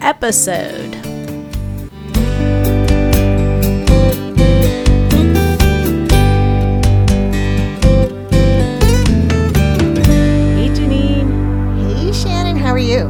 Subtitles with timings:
[0.00, 0.94] episode.
[10.52, 11.96] Hey, Janine.
[11.96, 13.02] Hey, Shannon, how are you?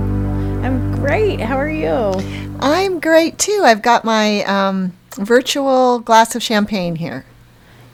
[0.62, 1.40] I'm great.
[1.40, 2.12] How are you?
[2.60, 3.62] I'm great too.
[3.64, 7.24] I've got my um, virtual glass of champagne here.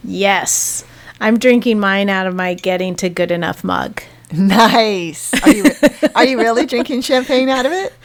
[0.02, 0.84] Yes.
[1.20, 4.02] I'm drinking mine out of my Getting to Good Enough mug.
[4.32, 5.32] Nice.
[5.44, 7.92] Are you, re- are you really drinking champagne out of it?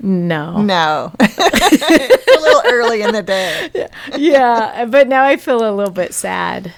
[0.00, 0.62] No.
[0.62, 1.12] No.
[1.20, 3.88] it's a little early in the day.
[4.16, 6.72] yeah, but now I feel a little bit sad.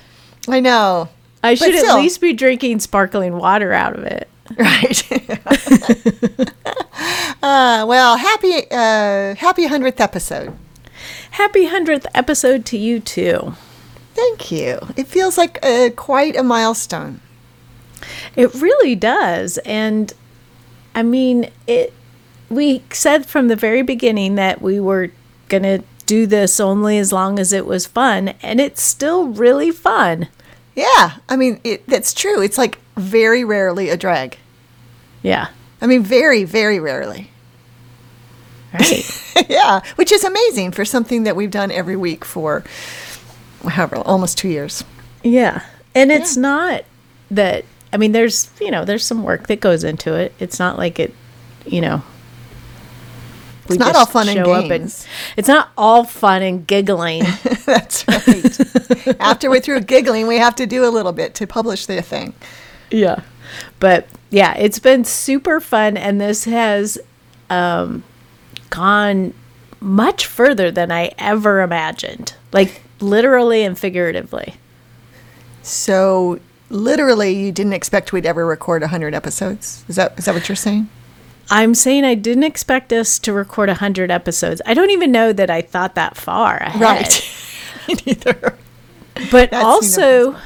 [0.49, 1.09] I know.
[1.43, 1.97] I should still.
[1.97, 4.29] at least be drinking sparkling water out of it.
[4.59, 5.13] Right.
[7.43, 10.57] uh, well, happy uh, happy 100th episode.
[11.33, 13.55] Happy 100th episode to you, too.
[14.15, 14.81] Thank you.
[14.97, 17.21] It feels like uh, quite a milestone.
[18.35, 19.59] It really does.
[19.59, 20.13] And
[20.95, 21.95] I mean, it
[22.51, 25.11] we said from the very beginning that we were
[25.49, 29.71] going to do this only as long as it was fun, and it's still really
[29.71, 30.29] fun.
[30.75, 32.43] Yeah, I mean, it, that's true.
[32.43, 34.39] It's like very rarely a drag.
[35.23, 35.49] Yeah.
[35.81, 37.31] I mean, very, very rarely.
[38.73, 39.47] Right.
[39.49, 42.65] yeah, which is amazing for something that we've done every week for
[43.67, 44.85] however, almost two years.
[45.23, 45.65] yeah.
[45.95, 46.85] And it's not
[47.33, 50.33] that I mean there's, you know, there's some work that goes into it.
[50.39, 51.13] It's not like it,
[51.67, 52.03] you know,
[53.71, 55.07] It's not all fun and games.
[55.37, 57.23] it's not all fun and giggling.
[57.67, 59.17] That's right.
[59.21, 62.35] After we're through giggling, we have to do a little bit to publish the thing.
[62.91, 63.23] Yeah.
[63.79, 66.99] But yeah, it's been super fun and this has
[67.49, 68.03] um
[68.71, 69.35] gone
[69.81, 72.35] much further than I ever imagined.
[72.53, 74.55] Like literally and figuratively.
[75.63, 79.85] So, literally, you didn't expect we'd ever record 100 episodes?
[79.89, 80.89] Is that is that what you're saying?
[81.51, 84.63] I'm saying I didn't expect us to record 100 episodes.
[84.65, 86.81] I don't even know that I thought that far ahead.
[86.81, 87.37] Right.
[88.07, 88.57] Neither.
[89.31, 90.37] But That's also,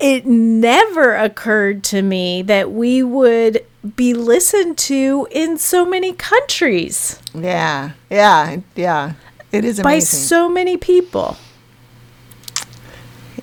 [0.00, 3.64] it never occurred to me that we would
[3.96, 9.14] be listened to in so many countries Yeah, yeah, yeah.
[9.52, 10.18] It is by amazing.
[10.20, 11.36] so many people.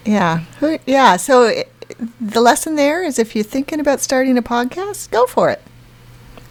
[0.06, 0.44] Yeah.
[0.86, 1.18] Yeah.
[1.18, 1.72] So it,
[2.22, 5.62] the lesson there is if you're thinking about starting a podcast, go for it.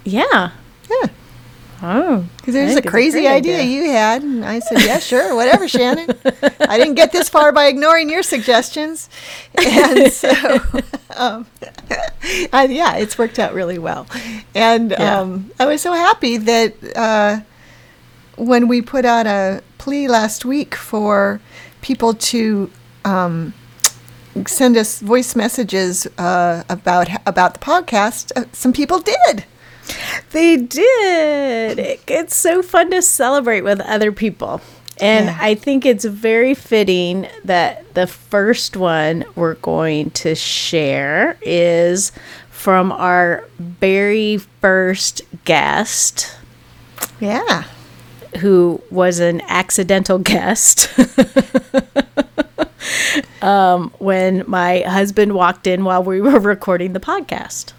[0.07, 0.53] Yeah.
[0.89, 1.09] Yeah.
[1.83, 2.25] Oh.
[2.39, 4.23] Because there's I a crazy great idea, you had.
[4.23, 6.09] And I said, yeah, sure, whatever, Shannon.
[6.61, 9.11] I didn't get this far by ignoring your suggestions.
[9.63, 10.31] And so,
[11.17, 11.47] um,
[12.53, 14.07] I, yeah, it's worked out really well.
[14.55, 15.21] And Yeah.
[15.21, 17.41] um, I was so happy that uh,
[18.37, 21.41] when we put out a plea last week for
[21.83, 22.71] people to
[23.05, 23.53] um,
[24.47, 29.45] send us voice messages uh, about about the podcast, uh, some people did.
[30.33, 31.99] They did.
[32.07, 34.61] It's so fun to celebrate with other people.
[35.01, 35.39] And Yeah.
[35.41, 42.13] I think it's very fitting that the first one we're going to share is
[42.51, 46.35] from our very first guest,
[47.21, 47.65] Yeah.
[48.39, 50.89] who was an accidental guest.
[53.43, 57.73] um, when my husband walked in while we were recording the podcast.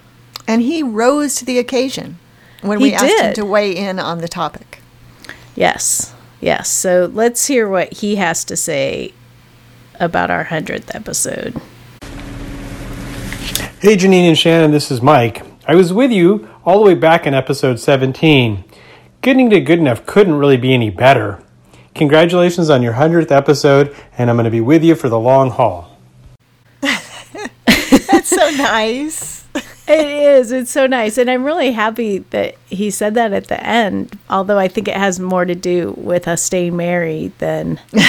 [0.47, 2.18] And he rose to the occasion
[2.62, 4.80] when He we asked him to weigh in on the topic.
[5.56, 6.13] Yes.
[6.40, 6.69] Yes.
[6.69, 9.14] So let's hear what he has to say
[9.99, 11.59] about our 100th episode.
[13.79, 15.46] Hey, Janine and Shannon, this is Mike.
[15.67, 18.64] I was with you all the way back in episode 17.
[19.22, 21.44] Getting to good enough couldn't really be any better.
[21.94, 25.49] Congratulations on your 100th episode, and I'm going to be with you for the long
[25.49, 25.97] haul.
[26.82, 29.36] That's so nice.
[29.87, 30.51] It is.
[30.51, 31.17] It's so nice.
[31.17, 34.97] And I'm really happy that he said that at the end, although I think it
[34.97, 37.79] has more to do with us staying married than.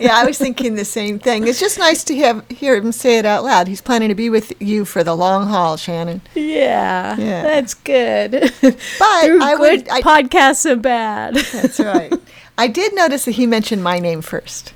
[0.00, 1.46] Yeah, I was thinking the same thing.
[1.46, 3.68] It's just nice to have hear him say it out loud.
[3.68, 6.22] He's planning to be with you for the long haul, Shannon.
[6.34, 7.16] Yeah.
[7.18, 7.42] Yeah.
[7.42, 8.32] That's good.
[8.62, 9.88] But I would.
[9.88, 11.34] I, podcasts and bad.
[11.52, 12.12] that's right.
[12.56, 14.72] I did notice that he mentioned my name first.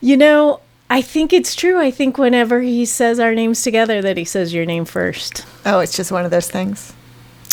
[0.00, 0.60] You know,
[0.90, 1.80] I think it's true.
[1.80, 5.44] I think whenever he says our names together, that he says your name first.
[5.64, 6.92] Oh, it's just one of those things.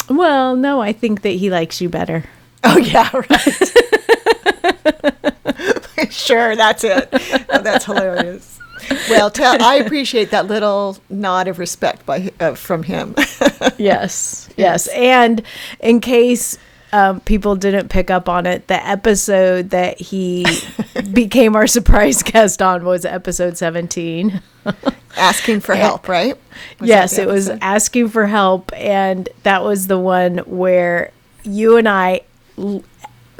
[0.09, 2.25] Well, no, I think that he likes you better.
[2.63, 3.31] Oh yeah, right.
[6.11, 7.09] sure, that's it.
[7.49, 8.59] Oh, that's hilarious.
[9.09, 13.15] Well, tell, I appreciate that little nod of respect by uh, from him.
[13.77, 14.87] yes, yes.
[14.89, 15.43] And
[15.79, 16.57] in case
[16.93, 20.45] um, people didn't pick up on it, the episode that he
[21.13, 24.41] became our surprise guest on was episode 17.
[25.17, 26.37] Asking for help, right?
[26.79, 28.71] Was yes, it was asking for help.
[28.75, 31.11] And that was the one where
[31.43, 32.21] you and I
[32.57, 32.83] l-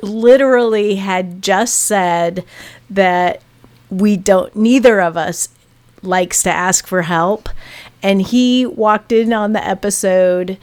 [0.01, 2.43] literally had just said
[2.89, 3.41] that
[3.89, 5.49] we don't, neither of us
[6.01, 7.49] likes to ask for help.
[8.01, 10.57] And he walked in on the episode,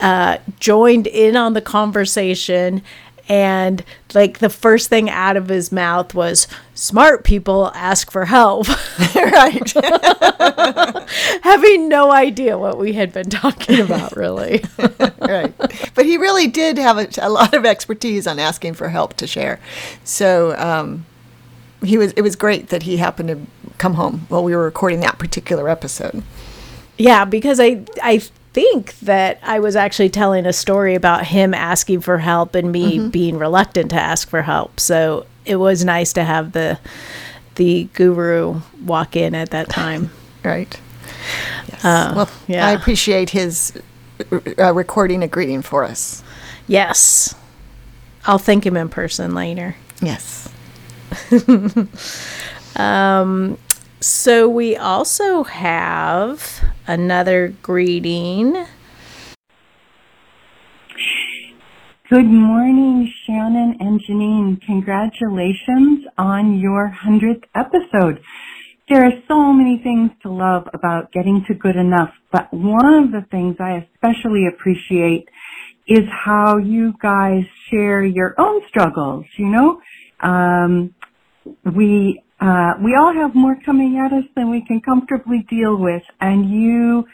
[0.00, 2.82] uh, joined in on the conversation,
[3.28, 3.82] and
[4.14, 8.66] like the first thing out of his mouth was smart people ask for help.
[9.16, 9.72] Right?
[11.42, 14.64] Having no idea what we had been talking about really.
[15.18, 15.52] Right.
[15.94, 19.26] But he really did have a, a, lot of expertise on asking for help to
[19.26, 19.58] share.
[20.04, 21.04] So um,
[21.82, 23.40] he was it was great that he happened to
[23.78, 26.22] come home while we were recording that particular episode.
[26.96, 28.22] Yeah because i i
[28.56, 32.96] think that I was actually telling a story about him asking for help and me
[32.96, 33.08] mm-hmm.
[33.10, 34.80] being reluctant to ask for help.
[34.80, 36.78] So it was nice to have the
[37.56, 40.10] the guru walk in at that time.
[40.42, 40.74] right.
[41.68, 41.84] Yes.
[41.84, 42.66] Uh, well, yeah.
[42.66, 43.78] I appreciate his
[44.32, 46.22] uh, recording a greeting for us.
[46.66, 47.34] Yes.
[48.24, 49.76] I'll thank him in person later.
[50.00, 50.48] Yes.
[52.76, 53.58] um,
[54.00, 58.66] so we also have another greeting.
[62.08, 64.60] Good morning, Shannon and Janine.
[64.64, 68.20] Congratulations on your 100th episode.
[68.88, 73.10] There are so many things to love about getting to good enough, but one of
[73.10, 75.28] the things I especially appreciate
[75.88, 79.80] is how you guys share your own struggles, you know?
[80.20, 80.94] Um,
[81.64, 86.02] we uh, we all have more coming at us than we can comfortably deal with,
[86.20, 87.06] and you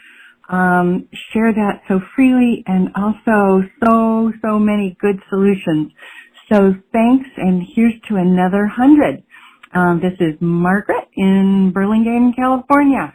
[0.48, 5.92] um, share that so freely and also so, so many good solutions.
[6.48, 9.22] So thanks, and here's to another hundred.
[9.74, 13.14] Um, this is Margaret in Burlingame, California.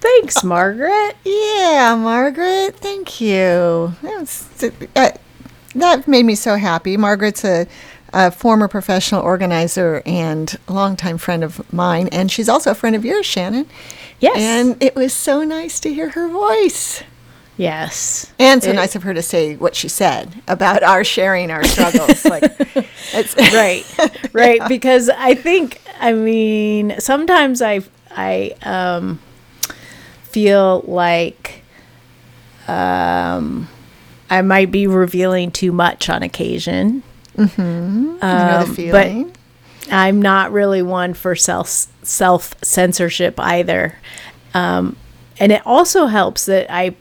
[0.00, 1.16] thanks, Margaret.
[1.24, 2.76] Yeah, Margaret.
[2.76, 3.92] Thank you.
[4.00, 4.64] That, was,
[4.94, 5.10] uh,
[5.74, 6.96] that made me so happy.
[6.96, 7.66] Margaret's a
[8.16, 13.04] a former professional organizer and longtime friend of mine, and she's also a friend of
[13.04, 13.66] yours, Shannon.
[14.20, 14.38] Yes.
[14.38, 17.02] And it was so nice to hear her voice.
[17.58, 18.32] Yes.
[18.38, 21.62] And so it, nice of her to say what she said about our sharing our
[21.64, 22.24] struggles.
[22.24, 22.42] like,
[23.52, 23.84] right,
[24.32, 24.60] right.
[24.60, 24.68] Yeah.
[24.68, 27.80] Because I think, I mean, sometimes I,
[28.10, 29.20] I um,
[30.22, 31.62] feel like
[32.66, 33.68] um,
[34.30, 37.02] I might be revealing too much on occasion.
[37.36, 38.18] Mm-hmm.
[38.22, 38.74] Um.
[38.90, 39.36] But
[39.90, 43.98] I'm not really one for self self censorship either.
[44.54, 44.96] Um,
[45.38, 46.96] and it also helps that I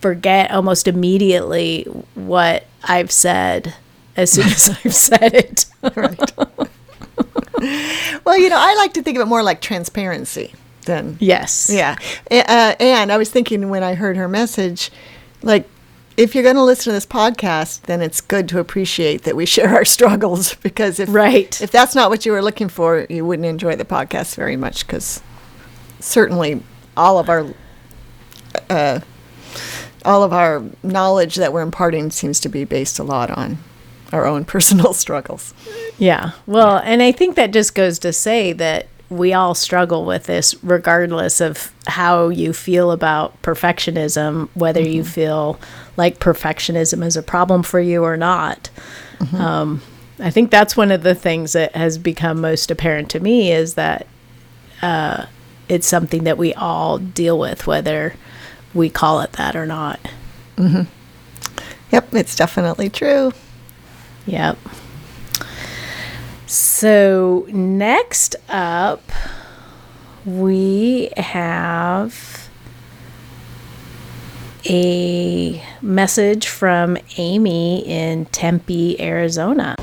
[0.00, 1.84] forget almost immediately
[2.14, 3.74] what I've said
[4.16, 5.66] as soon as I've said it.
[5.94, 6.32] right.
[8.24, 10.54] well, you know, I like to think of it more like transparency
[10.86, 11.16] than.
[11.20, 11.70] Yes.
[11.72, 11.96] Yeah.
[12.30, 14.90] Uh, and I was thinking when I heard her message,
[15.42, 15.68] like,
[16.16, 19.46] if you're going to listen to this podcast, then it's good to appreciate that we
[19.46, 21.60] share our struggles because if right.
[21.60, 24.86] if that's not what you were looking for, you wouldn't enjoy the podcast very much
[24.86, 25.22] because
[26.00, 26.62] certainly
[26.96, 27.46] all of our
[28.70, 29.00] uh,
[30.04, 33.58] all of our knowledge that we're imparting seems to be based a lot on
[34.12, 35.52] our own personal struggles.
[35.98, 36.32] Yeah.
[36.46, 40.54] Well, and I think that just goes to say that we all struggle with this
[40.62, 44.92] regardless of how you feel about perfectionism, whether mm-hmm.
[44.92, 45.60] you feel
[45.96, 48.68] like perfectionism is a problem for you or not.
[49.18, 49.36] Mm-hmm.
[49.36, 49.82] Um,
[50.18, 53.74] I think that's one of the things that has become most apparent to me is
[53.74, 54.06] that
[54.82, 55.26] uh,
[55.68, 58.14] it's something that we all deal with, whether
[58.74, 60.00] we call it that or not.
[60.56, 60.82] Mm-hmm.
[61.92, 63.32] Yep, it's definitely true.
[64.26, 64.58] Yep.
[66.48, 69.02] So, next up,
[70.24, 72.48] we have
[74.64, 79.74] a message from Amy in Tempe, Arizona.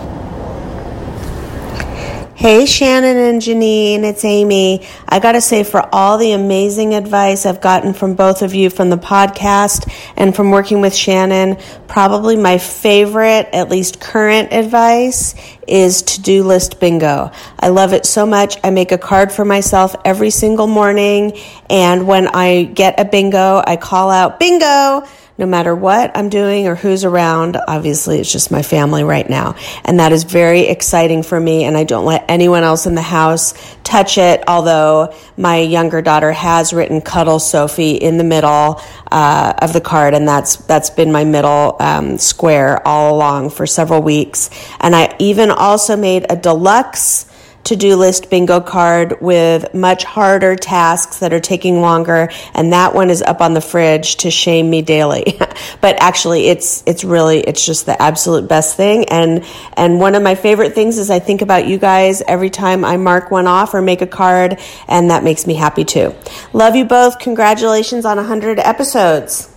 [2.44, 4.86] Hey, Shannon and Janine, it's Amy.
[5.08, 8.90] I gotta say, for all the amazing advice I've gotten from both of you from
[8.90, 11.56] the podcast and from working with Shannon,
[11.88, 15.36] probably my favorite, at least current advice,
[15.70, 17.32] is to do list bingo.
[17.58, 18.58] I love it so much.
[18.62, 23.64] I make a card for myself every single morning, and when I get a bingo,
[23.66, 25.08] I call out bingo
[25.38, 27.58] no matter what I'm doing or who's around.
[27.68, 29.56] Obviously, it's just my family right now.
[29.84, 31.64] And that is very exciting for me.
[31.64, 34.44] And I don't let anyone else in the house touch it.
[34.48, 40.14] Although my younger daughter has written Cuddle Sophie in the middle uh, of the card.
[40.14, 44.50] And that's, that's been my middle um, square all along for several weeks.
[44.80, 47.26] And I even also made a deluxe
[47.64, 53.10] to-do list bingo card with much harder tasks that are taking longer and that one
[53.10, 55.40] is up on the fridge to shame me daily.
[55.82, 59.06] But actually it's it's really it's just the absolute best thing.
[59.10, 62.86] And and one of my favorite things is I think about you guys every time
[62.86, 66.16] I mark one off or make a card and that makes me happy too.
[66.54, 67.20] Love you both.
[67.20, 69.50] Congratulations on 100 episodes.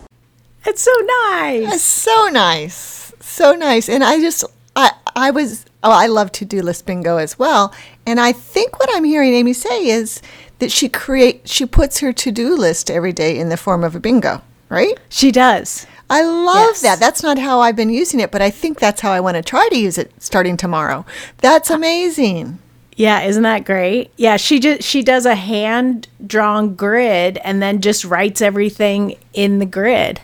[0.64, 0.92] It's so
[1.30, 1.74] nice.
[1.74, 3.12] It's so nice.
[3.20, 3.88] So nice.
[3.88, 4.44] And I just
[4.74, 7.74] I I was oh I love to do list bingo as well
[8.06, 10.22] and I think what I'm hearing Amy say is
[10.58, 14.00] that she create she puts her to-do list every day in the form of a
[14.00, 14.98] bingo, right?
[15.08, 15.86] She does.
[16.08, 16.82] I love yes.
[16.82, 17.00] that.
[17.00, 19.42] That's not how I've been using it, but I think that's how I want to
[19.42, 21.04] try to use it starting tomorrow.
[21.38, 22.58] That's amazing.
[22.94, 24.10] Yeah, isn't that great?
[24.16, 29.58] Yeah, she just she does a hand drawn grid and then just writes everything in
[29.58, 30.20] the grid.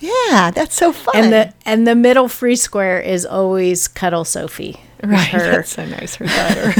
[0.00, 1.14] Yeah, that's so fun.
[1.14, 4.80] And the and the middle free square is always Cuddle Sophie.
[5.02, 5.28] Right.
[5.28, 6.16] Her, that's so nice.
[6.16, 6.70] Her daughter.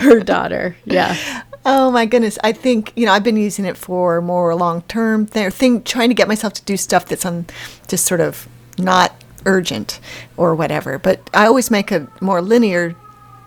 [0.00, 0.76] her daughter.
[0.84, 1.42] Yeah.
[1.66, 2.38] Oh my goodness.
[2.42, 6.14] I think, you know, I've been using it for more long term thing, trying to
[6.14, 7.46] get myself to do stuff that's on
[7.88, 8.48] just sort of
[8.78, 9.14] not
[9.44, 10.00] urgent
[10.36, 10.98] or whatever.
[10.98, 12.96] But I always make a more linear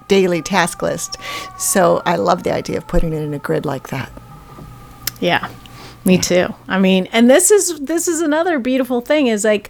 [0.08, 1.18] daily task list.
[1.58, 4.12] So I love the idea of putting it in a grid like that.
[5.20, 5.50] Yeah.
[6.06, 6.54] Me too.
[6.68, 9.70] I mean, and this is this is another beautiful thing is like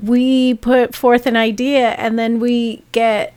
[0.00, 3.34] we put forth an idea and then we get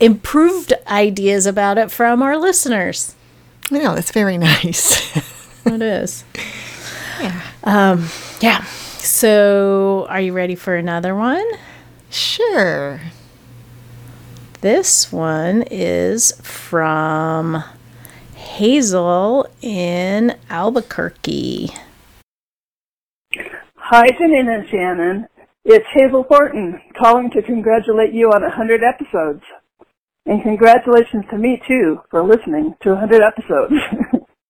[0.00, 3.14] improved ideas about it from our listeners.
[3.70, 5.16] I know, that's very nice.
[5.64, 6.24] it is.
[7.20, 7.40] Yeah.
[7.64, 8.08] Um,
[8.40, 8.64] yeah.
[8.64, 11.44] So, are you ready for another one?
[12.10, 13.00] Sure.
[14.60, 17.64] This one is from
[18.52, 21.70] Hazel in Albuquerque.
[23.76, 25.26] Hi, Janine and Shannon.
[25.64, 29.42] It's Hazel Horton calling to congratulate you on 100 episodes.
[30.26, 33.72] And congratulations to me too for listening to 100 episodes.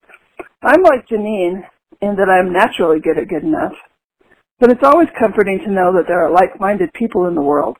[0.62, 1.62] I'm like Janine
[2.00, 3.75] in that I'm naturally good at good enough,
[4.59, 7.76] but it's always comforting to know that there are like-minded people in the world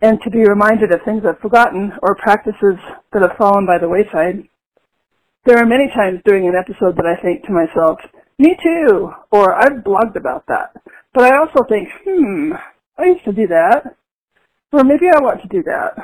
[0.00, 2.80] and to be reminded of things I've forgotten or practices
[3.12, 4.48] that have fallen by the wayside.
[5.44, 7.98] There are many times during an episode that I think to myself,
[8.38, 10.72] me too, or I've blogged about that.
[11.14, 12.52] But I also think, hmm,
[12.98, 13.96] I used to do that.
[14.72, 15.96] Or maybe I want to do that.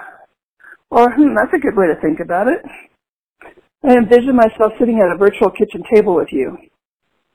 [0.90, 2.62] Or, hmm, that's a good way to think about it.
[3.84, 6.56] I envision myself sitting at a virtual kitchen table with you,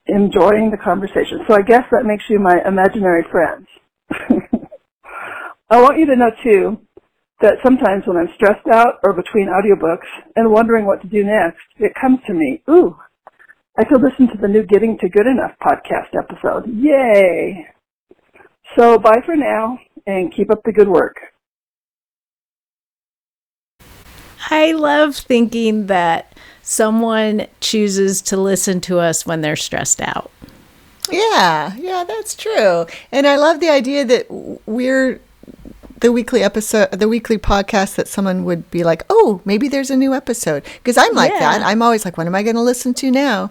[0.06, 1.44] enjoying the conversation.
[1.48, 3.68] So I guess that makes you my imaginary friends.
[5.70, 6.80] I want you to know, too,
[7.42, 10.06] that sometimes when I'm stressed out or between audiobooks
[10.36, 12.96] and wondering what to do next, it comes to me, ooh,
[13.78, 16.66] I could listen to the new Getting to Good Enough podcast episode.
[16.74, 17.66] Yay!
[18.76, 21.16] So bye for now and keep up the good work.
[24.50, 30.30] I love thinking that someone chooses to listen to us when they're stressed out.
[31.10, 32.86] Yeah, yeah, that's true.
[33.10, 34.26] And I love the idea that
[34.66, 35.20] we're
[36.02, 39.96] the weekly episode, the weekly podcast that someone would be like, oh, maybe there's a
[39.96, 40.64] new episode.
[40.64, 41.38] Because I'm like yeah.
[41.38, 41.62] that.
[41.62, 43.50] I'm always like, what am I going to listen to now?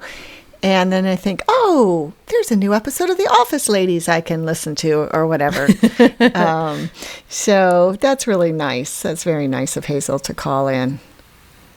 [0.61, 4.45] And then I think, oh, there's a new episode of The Office Ladies I can
[4.45, 5.67] listen to or whatever.
[6.35, 6.91] um,
[7.29, 9.01] so that's really nice.
[9.01, 10.99] That's very nice of Hazel to call in.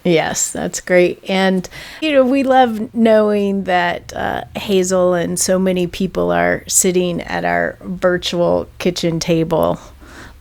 [0.02, 1.24] Yes, that's great.
[1.30, 1.66] And,
[2.02, 7.46] you know, we love knowing that uh, Hazel and so many people are sitting at
[7.46, 9.80] our virtual kitchen table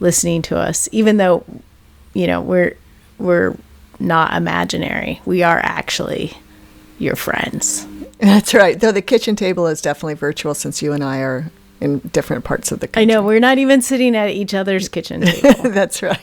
[0.04, 1.44] listening to us, even though,
[2.14, 2.78] you know, we're,
[3.18, 3.56] we're
[4.00, 5.22] not imaginary.
[5.26, 6.34] We are actually
[7.00, 7.88] your friends.
[8.20, 8.80] That's right.
[8.80, 12.72] Though the kitchen table is definitely virtual since you and I are in different parts
[12.72, 13.02] of the country.
[13.02, 15.70] I know we're not even sitting at each other's kitchen table.
[15.72, 16.22] that's right.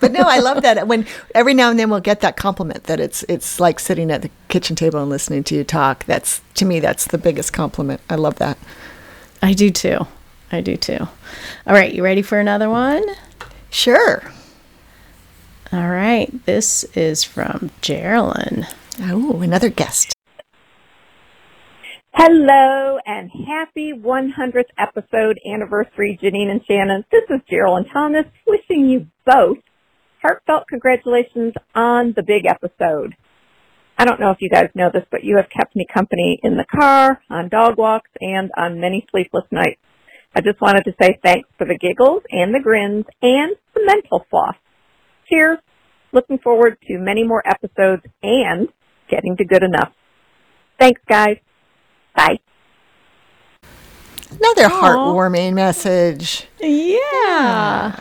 [0.00, 3.00] But no, I love that when every now and then we'll get that compliment that
[3.00, 6.04] it's it's like sitting at the kitchen table and listening to you talk.
[6.04, 8.00] That's to me that's the biggest compliment.
[8.08, 8.58] I love that.
[9.42, 10.06] I do too.
[10.52, 10.98] I do too.
[11.66, 13.04] All right, you ready for another one?
[13.70, 14.22] Sure.
[15.72, 16.28] All right.
[16.46, 18.66] This is from Geraldine.
[19.00, 20.14] Oh, another guest.
[22.12, 27.04] Hello and happy 100th episode anniversary, Janine and Shannon.
[27.12, 29.58] This is Geraldine Thomas wishing you both
[30.20, 33.14] heartfelt congratulations on the big episode.
[33.96, 36.56] I don't know if you guys know this, but you have kept me company in
[36.56, 39.80] the car, on dog walks, and on many sleepless nights.
[40.34, 44.24] I just wanted to say thanks for the giggles and the grins and the mental
[44.30, 44.54] floss.
[45.28, 45.58] Cheers.
[46.12, 48.68] Looking forward to many more episodes and
[49.08, 49.92] getting to good enough.
[50.78, 51.38] Thanks, guys.
[52.16, 52.38] Bye.
[54.30, 56.46] Another heartwarming message.
[56.60, 58.00] Yeah.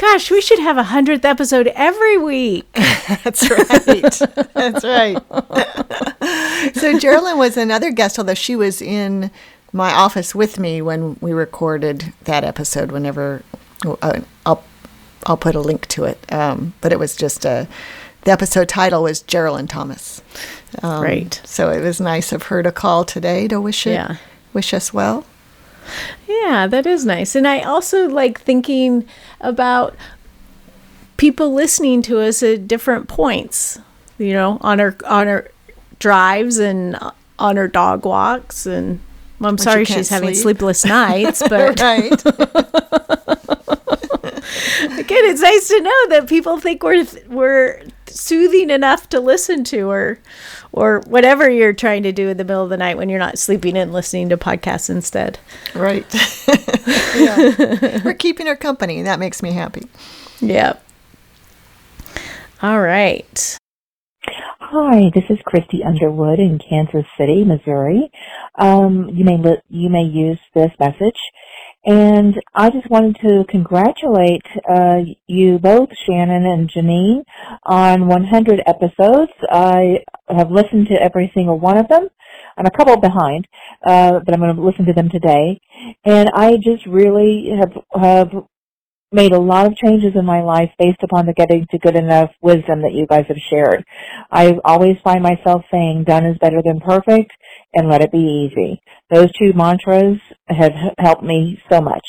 [0.00, 2.66] Gosh, we should have a hundredth episode every week.
[3.22, 4.02] That's right.
[4.54, 6.74] That's right.
[6.74, 9.30] so Geraldine was another guest, although she was in
[9.72, 12.90] my office with me when we recorded that episode.
[12.92, 13.42] Whenever
[14.02, 14.62] uh, I'll
[15.26, 17.68] I'll put a link to it, um, but it was just a.
[18.24, 20.20] The episode title was Geraldine Thomas.
[20.82, 21.40] Um, Right.
[21.44, 24.16] So it was nice of her to call today to wish it, Yeah.
[24.52, 25.24] wish us well.
[26.28, 27.34] Yeah, that is nice.
[27.34, 29.06] And I also like thinking
[29.40, 29.96] about
[31.16, 33.78] people listening to us at different points,
[34.18, 35.48] you know, on our on our
[35.98, 36.98] drives and
[37.38, 39.00] on our dog walks and
[39.40, 42.12] well, I'm sorry she's having sleepless nights, but right.
[44.98, 49.90] again, it's nice to know that people think we're we're soothing enough to listen to
[49.90, 50.18] or
[50.72, 53.38] or whatever you're trying to do in the middle of the night when you're not
[53.38, 55.38] sleeping and listening to podcasts instead.
[55.74, 56.06] right.
[57.16, 58.02] yeah.
[58.04, 59.02] We're keeping her company.
[59.02, 59.88] That makes me happy.
[60.40, 60.84] Yep.
[62.62, 63.59] All right.
[64.72, 68.08] Hi, this is Christy Underwood in Kansas City, Missouri.
[68.54, 71.18] Um, you may li- you may use this message,
[71.84, 77.24] and I just wanted to congratulate uh, you both, Shannon and Janine,
[77.64, 79.32] on 100 episodes.
[79.50, 82.06] I have listened to every single one of them.
[82.56, 83.48] I'm a couple behind,
[83.84, 85.60] uh, but I'm going to listen to them today,
[86.04, 88.30] and I just really have have
[89.12, 92.30] made a lot of changes in my life based upon the getting to good enough
[92.40, 93.84] wisdom that you guys have shared.
[94.30, 97.32] I always find myself saying done is better than perfect
[97.74, 98.18] and let it be
[98.50, 98.80] easy.
[99.10, 102.06] Those two mantras have helped me so much.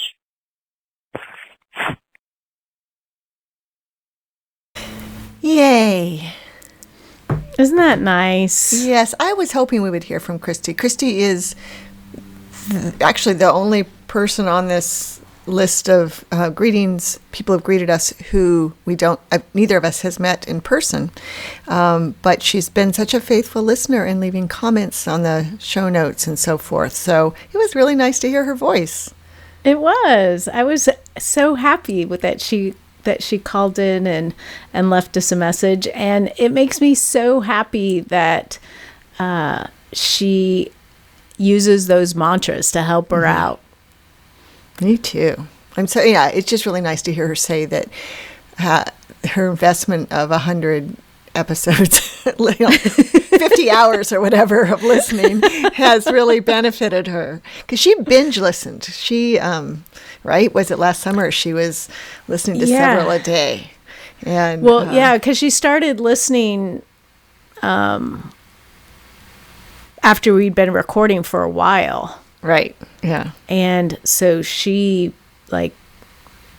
[5.42, 6.34] Yay.
[7.58, 8.86] Isn't that nice?
[8.86, 10.74] Yes, I was hoping we would hear from Christy.
[10.74, 11.56] Christy is
[12.70, 18.12] th- actually the only person on this list of uh, greetings people have greeted us
[18.32, 21.12] who we don't uh, neither of us has met in person.
[21.68, 26.28] Um, but she's been such a faithful listener and leaving comments on the show notes
[26.28, 26.94] and so forth.
[26.94, 29.14] So it was really nice to hear her voice.
[29.64, 30.48] It was.
[30.48, 34.34] I was so happy with that she that she called in and
[34.74, 35.88] and left us a message.
[35.90, 38.60] And it makes me so happy that
[39.20, 40.72] uh, she
[41.38, 43.60] uses those mantras to help her out.
[44.82, 45.48] Me too.
[45.78, 46.28] I'm so yeah.
[46.30, 47.88] It's just really nice to hear her say that
[48.60, 48.84] uh,
[49.30, 50.96] her investment of a hundred
[51.34, 55.42] episodes, you know, fifty hours or whatever of listening,
[55.74, 58.84] has really benefited her because she binge listened.
[58.84, 59.86] She um,
[60.24, 61.32] right was it last summer?
[61.32, 61.88] She was
[62.28, 62.78] listening to Yeah.
[62.96, 63.72] several a day,
[64.24, 66.82] and Well, uh, yeah, because she started listening
[67.62, 68.32] um,
[70.04, 72.20] after we'd been recording for a while.
[72.42, 75.14] Right, yeah, and so she
[75.52, 75.74] like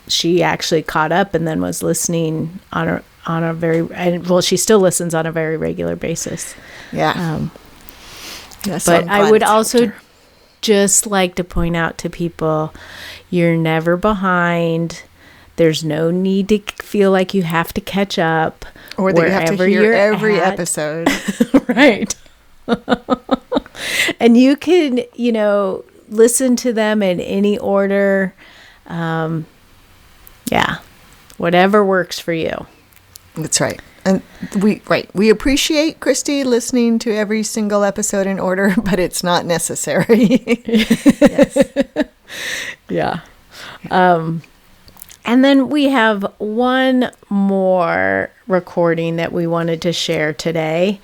[0.07, 4.41] she actually caught up and then was listening on a on a very and well
[4.41, 6.55] she still listens on a very regular basis
[6.91, 7.13] yeah.
[7.15, 7.49] um,
[8.65, 9.93] yeah so but i would also
[10.59, 12.73] just like to point out to people
[13.29, 15.03] you're never behind
[15.55, 18.65] there's no need to feel like you have to catch up
[18.97, 20.53] or that you have to hear every at.
[20.53, 21.07] episode.
[21.67, 22.15] right.
[24.19, 28.33] and you can, you know, listen to them in any order.
[28.87, 29.45] Um,
[30.51, 30.79] yeah,
[31.37, 32.67] whatever works for you.
[33.35, 33.81] That's right.
[34.05, 34.21] And
[34.61, 39.45] we right, we appreciate Christy listening to every single episode in order, but it's not
[39.45, 40.63] necessary.
[42.89, 43.21] Yeah.
[43.89, 44.41] Um,
[45.25, 50.99] and then we have one more recording that we wanted to share today.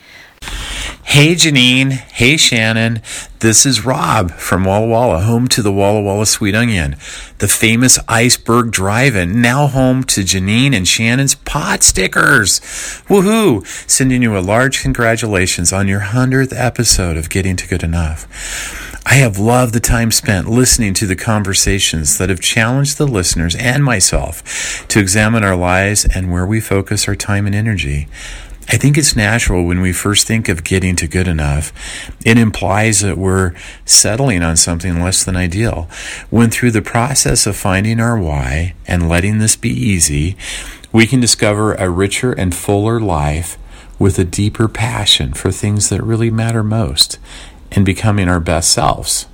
[1.10, 3.02] Hey Janine, hey Shannon.
[3.40, 6.98] This is Rob from Walla Walla, home to the Walla Walla Sweet Onion,
[7.40, 12.60] the famous Iceberg Drive-In, now home to Janine and Shannon's pot stickers.
[13.08, 13.66] Woohoo!
[13.90, 19.02] Sending you a large congratulations on your 100th episode of Getting to Good Enough.
[19.04, 23.56] I have loved the time spent listening to the conversations that have challenged the listeners
[23.56, 28.08] and myself to examine our lives and where we focus our time and energy.
[28.72, 31.74] I think it's natural when we first think of getting to good enough.
[32.24, 35.90] It implies that we're settling on something less than ideal.
[36.30, 40.38] When through the process of finding our why and letting this be easy,
[40.92, 43.58] we can discover a richer and fuller life
[43.98, 47.18] with a deeper passion for things that really matter most
[47.72, 49.26] and becoming our best selves.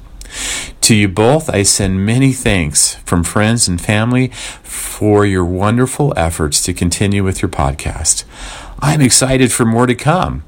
[0.81, 4.29] To you both, I send many thanks from friends and family
[4.63, 8.23] for your wonderful efforts to continue with your podcast.
[8.79, 10.43] I'm excited for more to come.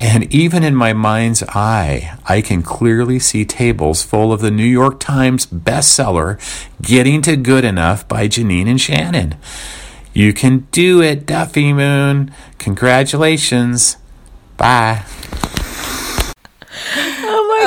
[0.00, 4.64] And even in my mind's eye, I can clearly see tables full of the New
[4.64, 6.38] York Times bestseller,
[6.80, 9.36] Getting to Good Enough by Janine and Shannon.
[10.14, 12.32] You can do it, Duffy Moon.
[12.58, 13.98] Congratulations.
[14.56, 15.04] Bye.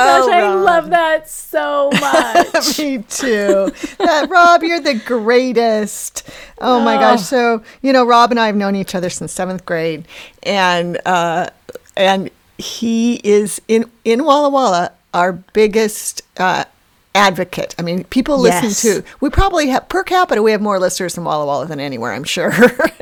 [0.04, 0.64] Oh gosh, Oh, I Rob.
[0.66, 2.80] love that so much.
[2.80, 3.72] Me too.
[4.00, 6.30] That, Rob, you're the greatest.
[6.60, 7.22] Oh my gosh.
[7.24, 10.06] So, you know, Rob and I have known each other since seventh grade.
[10.44, 11.50] And, uh,
[11.96, 16.66] and he is in, in Walla Walla, our biggest, uh,
[17.16, 17.76] advocate.
[17.78, 18.64] I mean, people Yes.
[18.64, 21.80] listen to, we probably have, per capita, we have more listeners in Walla Walla than
[21.80, 22.52] anywhere, I'm sure.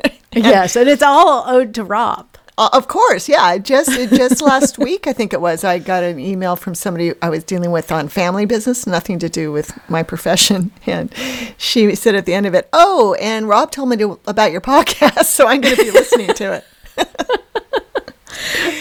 [0.32, 2.26] yes, and it's all owed to Rob.
[2.62, 3.58] Uh, of course, yeah.
[3.58, 5.64] Just just last week, I think it was.
[5.64, 9.28] I got an email from somebody I was dealing with on family business, nothing to
[9.28, 11.12] do with my profession, and
[11.56, 14.60] she said at the end of it, "Oh, and Rob told me to, about your
[14.60, 16.64] podcast, so I'm going to be listening to it."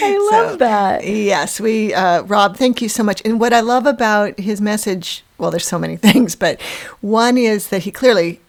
[0.04, 1.08] I love that.
[1.08, 3.22] Yes, we, uh, Rob, thank you so much.
[3.26, 6.62] And what I love about his message, well, there's so many things, but
[7.02, 8.42] one is that he clearly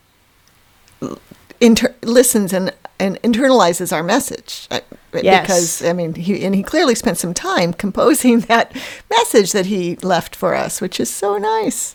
[1.60, 4.66] inter- listens and, and internalizes our message.
[4.70, 4.80] Uh,
[5.22, 5.42] Yes.
[5.46, 8.74] Because, I mean, he, and he clearly spent some time composing that
[9.10, 11.94] message that he left for us, which is so nice.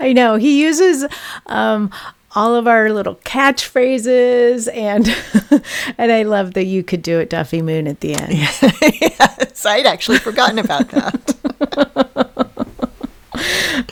[0.00, 1.04] I know he uses
[1.44, 1.90] um,
[2.34, 5.14] all of our little catchphrases, and
[5.98, 8.32] and I love that you could do it, Duffy Moon, at the end.
[8.32, 11.36] yes, I'd actually forgotten about that.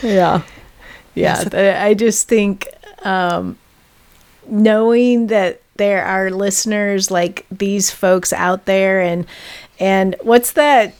[0.02, 0.42] yeah
[1.14, 2.66] yeah th- i just think
[3.04, 3.56] um
[4.48, 9.26] knowing that there are listeners like these folks out there and
[9.78, 10.94] and what's that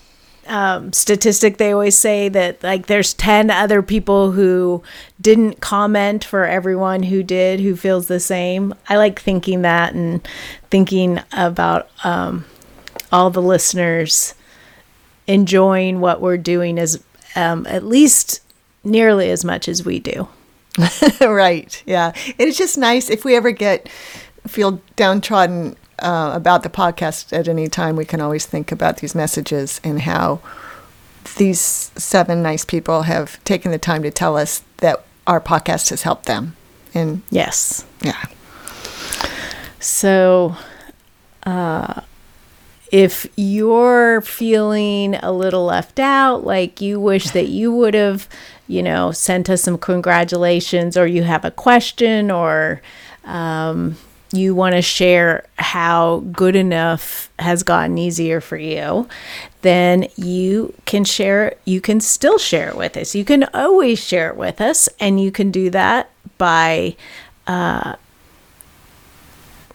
[0.49, 4.83] um, statistic they always say that like there's 10 other people who
[5.21, 10.27] didn't comment for everyone who did who feels the same i like thinking that and
[10.69, 12.45] thinking about um,
[13.13, 14.35] all the listeners
[15.27, 17.03] enjoying what we're doing as
[17.37, 18.41] um, at least
[18.85, 20.29] nearly as much as we do.
[21.21, 21.83] right.
[21.87, 22.13] Yeah.
[22.39, 23.89] It's just nice if we ever get
[24.47, 29.15] feel downtrodden uh, about the podcast at any time, we can always think about these
[29.15, 30.41] messages and how
[31.37, 36.03] these seven nice people have taken the time to tell us that our podcast has
[36.03, 36.57] helped them.
[36.95, 37.85] And Yes.
[38.01, 38.23] yeah.
[39.79, 40.57] So,
[41.45, 42.03] uh,
[42.91, 48.29] if you're feeling a little left out, like you wish that you would have,
[48.69, 52.83] you know, sent us some congratulations, or you have a question, or
[53.25, 53.97] um,
[54.33, 59.07] you want to share how good enough has gotten easier for you,
[59.63, 63.15] then you can share, you can still share it with us.
[63.15, 66.97] You can always share it with us, and you can do that by
[67.47, 67.97] uh,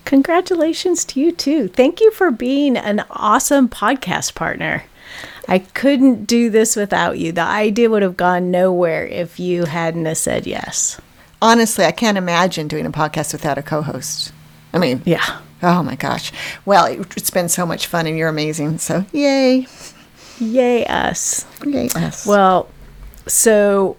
[0.05, 1.69] Congratulations to you too.
[1.69, 4.85] Thank you for being an awesome podcast partner.
[5.49, 7.33] I couldn't do this without you.
[7.33, 11.01] The idea would have gone nowhere if you hadn't said yes.
[11.41, 14.33] Honestly, I can't imagine doing a podcast without a co host.
[14.73, 15.41] I mean, Yeah.
[15.63, 16.33] Oh my gosh.
[16.65, 18.79] Well, it, it's been so much fun and you're amazing.
[18.79, 19.67] So, yay.
[20.39, 21.45] Yay us.
[21.65, 22.27] Yay, us.
[22.27, 22.69] Well,
[23.27, 23.97] so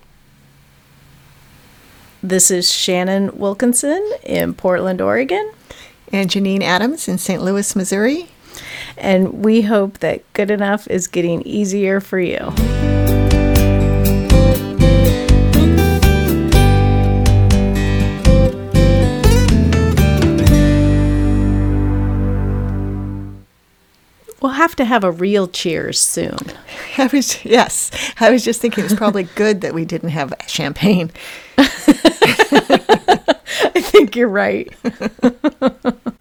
[2.21, 5.51] this is Shannon Wilkinson in Portland, Oregon.
[6.11, 7.41] and Janine Adams in St.
[7.41, 8.27] Louis, Missouri.
[8.97, 12.53] And we hope that good enough is getting easier for you.
[24.43, 26.37] We'll have to have a real cheers soon.
[26.97, 31.11] I was, yes, I was just thinking it's probably good that we didn't have champagne.
[31.57, 31.65] I
[33.75, 34.69] think you're right.